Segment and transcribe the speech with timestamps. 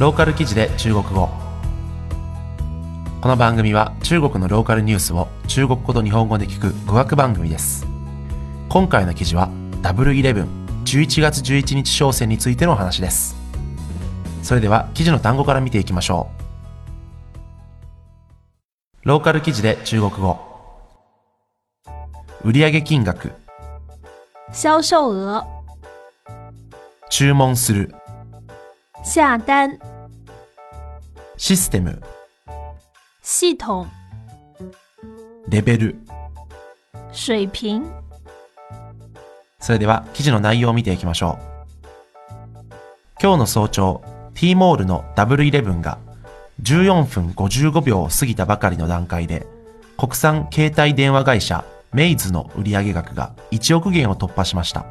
[0.00, 1.28] ローカル記事で中国語。
[3.20, 7.84] この番組は中国のローカルニュースを中国語と日本語で聞く語学番組です。
[8.70, 9.50] 今回の記事は
[9.82, 13.36] ダブルイレブン11月11日商戦についてのお話です。
[14.42, 16.30] それでは記事の単語から見ていきましょ
[19.04, 19.06] う。
[19.06, 20.38] ローカル記事で中国語。
[22.42, 23.32] 売上金額。
[24.50, 25.44] 销售额、
[27.10, 27.94] 注文する。
[29.02, 29.78] 下单、
[31.42, 32.02] システム。
[33.22, 33.88] 系統、
[35.48, 35.96] レベル。
[37.14, 37.80] 水平。
[39.58, 42.74] それでは記事の内容を見ていきましょう。
[43.22, 44.02] 今日の早朝
[44.34, 45.96] T モールのダブルイレブンが
[46.62, 49.46] 14分55秒を過ぎたばかりの段階で
[49.96, 51.64] 国産携帯電話会社
[51.94, 54.84] メイズの売上額が1億元を突破しました。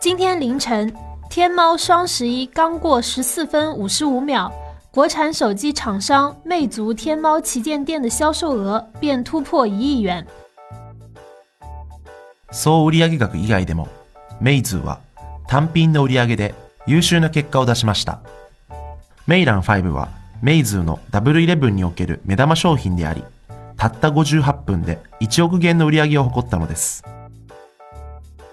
[0.00, 0.90] 今天凌晨，
[1.28, 4.50] 天猫双十一刚过十四分五十五秒，
[4.96, 10.26] 国产手机厂商魅族天猫旗舰店的销售额便突破一亿元。
[12.50, 13.88] 総売上額以外でも
[14.40, 15.00] メイズは
[15.46, 16.54] 単品の売上で
[16.86, 18.20] 優秀な結果を出しました
[19.26, 20.08] メイラン5は
[20.40, 23.22] メイズのダブルイレブンにおける目玉商品であり
[23.76, 27.04] たった58分で1億元の売り上げを誇ったのです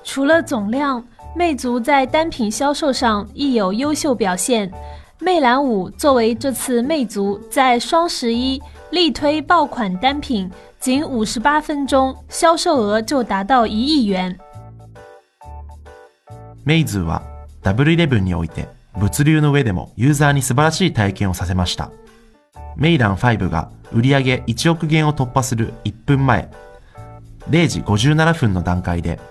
[0.04, 1.02] 除了总量，
[1.38, 4.70] 魅族在单品销售上亦有优秀表现。
[5.24, 14.38] 魅蓝五作为这次魅族在双十一力推爆款单品，仅五十八分钟销售额就达到一亿元。
[16.66, 17.24] メイズは
[17.62, 18.68] ダブルイレブンにおいて
[19.00, 21.90] 物流の上でもユーザーに素晴らしい体験をさせました。
[22.76, 26.52] メイラン5が売上1億元を突破する1分前、
[27.50, 29.22] 0時57分の段階で、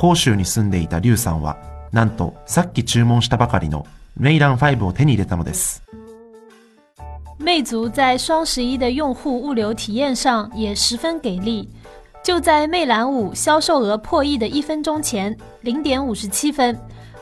[0.00, 1.58] 広州に住んでいたリュウさんは、
[1.92, 5.82] なんとさっき注文したばかりのメイラン5を手に入れたのです。
[7.38, 11.68] 魅族在双十一的用户物流体验上也十分给力。
[12.22, 16.78] 就在魅蓝五销售额破亿的一分钟前，零点五十七分，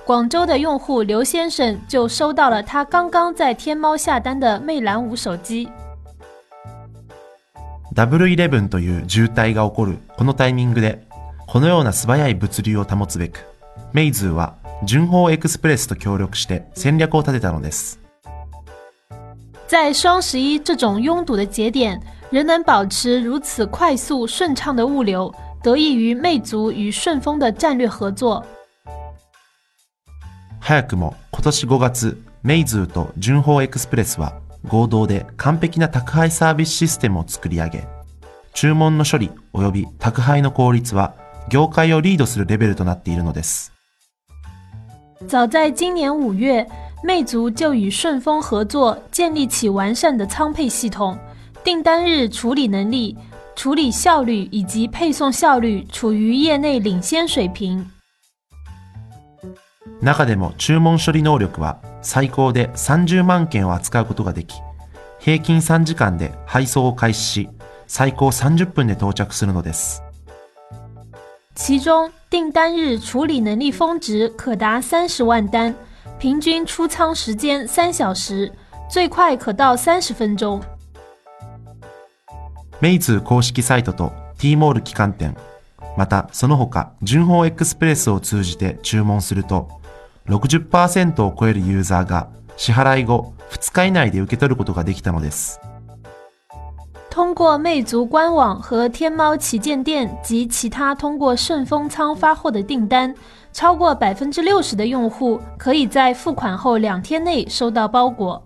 [0.06, 5.69] 广州的用户刘先生就收到了他刚刚在天猫下单的魅蓝五手机。
[7.94, 11.04] ダブルイレブンという渋滞が起こるこのタイミングで、
[11.48, 13.44] このような素早い物流を保つべく、
[13.92, 14.54] メイズーは
[14.84, 18.00] 順法エクスプレスと協力して戦略を立てたのです。
[19.69, 22.00] 在双十一这种拥堵的节点，
[22.31, 25.32] 仍能保持如此快速顺畅的物流，
[25.62, 28.44] 得益于魅族与顺丰的战略合作。
[30.60, 34.34] 早くも今年5月、メイズーと順法エクスプレスは
[34.69, 37.84] 合同で完璧な宅配サービスシステムを作り上げ、
[38.53, 41.14] 注文の処理及び宅配の効率は
[41.49, 43.72] 業界をリードするレベルとなっているのです。
[45.28, 46.66] 早在今年五月，
[47.03, 51.18] 魅族就与顺丰合作，建立起完善的仓配系统，
[51.63, 53.18] 订单日处理能力、
[53.56, 57.85] 处理效率以及配送效率处于业内领先水平。
[60.01, 64.62] 中でも注文処理能力は最高で30万件を扱うことができ、
[65.19, 67.50] 平均3時間で配送を開始し、
[67.88, 70.03] 最高30分で到着するのです。
[71.54, 75.74] 其中订单日处理能力峰值可达三十万单，
[76.18, 78.50] 平均出仓时间三小时，
[78.88, 80.60] 最快可到三十分钟。
[82.80, 85.36] メイズ公式サイトと T モール旗艦店、
[85.96, 89.69] またその他、順法エクスプレスを通じて注文すると、
[90.26, 95.60] 60%を超えるユーザーが支払い後2日以内で受け取ることができたのです。
[97.12, 103.13] 通过魅族官网和天猫旗舰店及其他通过顺丰仓发货的订单，
[103.51, 108.44] 超过百分之六十的用户可以在付款后两天内收到包裹。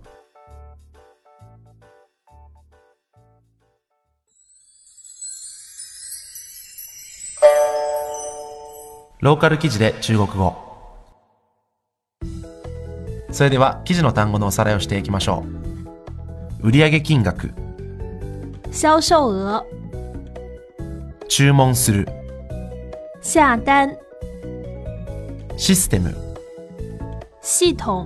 [9.20, 10.54] ローカル記事で中国語。
[13.30, 15.44] それでは記事の単語のおさらいをしていきましょ
[16.62, 16.68] う。
[16.68, 17.52] 売上金額、
[18.71, 19.65] 销售额、
[21.27, 22.07] 注文する、
[23.21, 23.97] 下单、
[25.57, 26.15] システム、
[27.41, 28.05] 系统、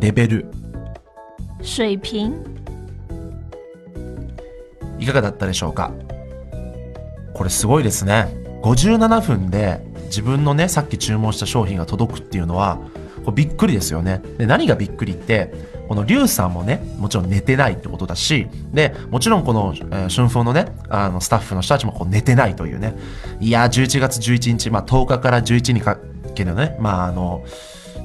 [0.00, 0.46] レベル。
[1.62, 2.30] 水平。
[4.98, 5.92] いかがだったでしょうか？
[7.34, 8.28] これすごいですね。
[8.62, 12.78] 57分で自分のね、さっき注文した商品が届くっていうのは、
[13.24, 14.22] これびっくりですよね。
[14.38, 15.52] で、何がびっくりって、
[15.88, 22.94] このリュウさんもね、もちろん寝てないってことだし、で、もちろんこの、えー春風のね、あの、スタッフの人たちもこう寝てないというね。
[23.40, 25.98] いやー、11月11日、まあ10日から11日にか
[26.34, 27.42] けのね、まああの、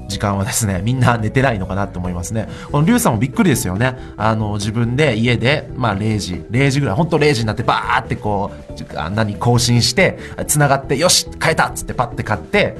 [0.07, 2.47] 時間はですね、みんな寝てないのかなって思いますね。
[2.71, 3.97] このリュウさんもびっくりですよね。
[4.17, 12.77] あの、自分で家で、まあ0時、0時ぐらい、ほんと0時になってバーってこう、あ何、更新して、繋がって、よし変えたっつってパッて買って、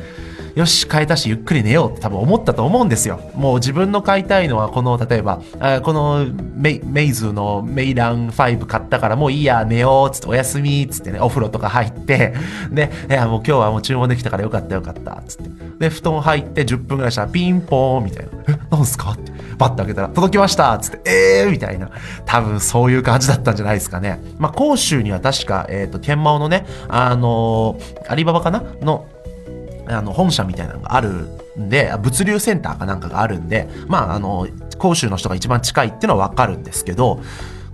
[0.55, 3.19] よし、変えたし、ゆっくり寝ようって多分思ったと思うんですよ。
[3.33, 12.35] もう自分の買いたいのは、この、例えば、あこのメイズのメイラン5買ったからもういいや、寝ようっ、つって、おやすみっ、つってね、お風呂とか入って、
[12.71, 15.49] で、 いや、もう今日はもう注文できたからよかったよかったっ、つって。
[15.79, 18.31] で、布団入って10分ぐらいしたら、ピンポーンみたいな。
[18.47, 19.31] え、なんすかって。
[19.57, 21.89] バッて開けたら、届きましたっつって、えーみたいな。
[22.25, 24.21] 多分そういう感じだったんじゃないですかね。
[24.37, 28.63] まあ、甲州には確か、えっ、と、天満のね、あのーアリババかな？
[28.81, 29.05] の、
[29.87, 34.47] あの、本社みたいなのがあるんで、物流センターかなんかがあるんで、まあ、あの、
[34.77, 37.21] 甲州の人が一番近いっていうのはわかるんですけど、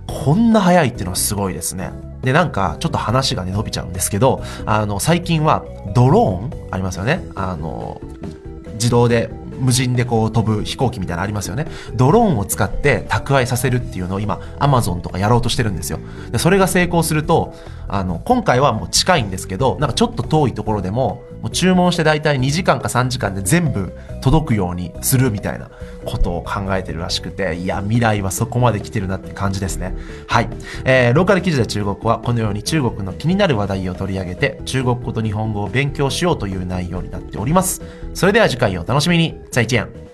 [0.06, 1.90] こんな早いっていうのはすごいですね。
[2.22, 5.64] で、なんか、ちょっと話がね、伸びちゃうんですけど、あの、最近は、
[5.94, 7.24] ドローンありますよね。
[7.34, 8.00] あの、
[8.74, 9.30] 自動で、
[9.60, 11.66] 無人でこう飛ぶ飛行機みたいなのありますよね。
[11.94, 16.00] ドローンを使って宅配させるっていうのを今、アマゾンとかやろうとしてるんですよ。
[16.30, 17.54] で、それが成功すると、
[17.86, 25.70] あの、今回はもう近いんですけど、なんかちょっと遠いところでも、もう注文して大体2時間か3時間で全部届くようにするみたいな
[26.04, 29.94] ことを考えてるらしくて、いや、未来はそこまで来てるなって感じですね。
[30.26, 30.48] はい。
[30.84, 37.82] えー、ローカル記事で中国はこのように中国の気になる話題を取り上げて、中国語と日本語を勉強しようという内容になっております。
[38.14, 39.40] それでは次回をお楽しみに。
[39.50, 40.09] 再见。